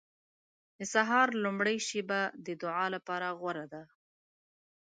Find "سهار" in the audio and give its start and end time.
0.93-1.27